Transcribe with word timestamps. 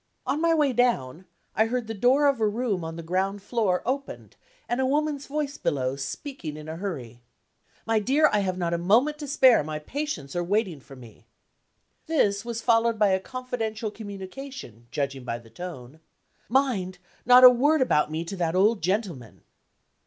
On 0.25 0.41
my 0.41 0.51
way 0.51 0.73
down, 0.73 1.25
I 1.55 1.67
heard 1.67 1.85
the 1.85 1.93
door 1.93 2.25
of 2.25 2.39
a 2.41 2.47
room 2.47 2.83
on 2.83 2.95
the 2.95 3.03
ground 3.03 3.43
floor 3.43 3.83
opened, 3.85 4.35
and 4.67 4.81
a 4.81 4.85
woman' 4.87 5.17
s 5.17 5.27
voice 5.27 5.59
below, 5.59 5.95
speaking 5.95 6.57
in 6.57 6.67
a 6.67 6.77
hurry: 6.77 7.21
"My 7.85 7.99
dear, 7.99 8.27
I 8.33 8.39
have 8.39 8.57
not 8.57 8.73
a 8.73 8.79
moment 8.79 9.19
to 9.19 9.27
spare; 9.27 9.63
my 9.63 9.77
patients 9.77 10.35
are 10.35 10.43
waiting 10.43 10.79
for 10.79 10.95
me." 10.95 11.27
This 12.07 12.43
was 12.43 12.63
followed 12.63 12.97
by 12.97 13.09
a 13.09 13.19
confidential 13.19 13.91
communication, 13.91 14.87
judging 14.89 15.23
by 15.23 15.37
the 15.37 15.51
tone. 15.51 15.99
"Mind! 16.49 16.97
not 17.23 17.43
a 17.43 17.51
word 17.51 17.79
about 17.83 18.09
me 18.09 18.25
to 18.25 18.35
that 18.37 18.55
old 18.55 18.81
gentleman!" 18.81 19.43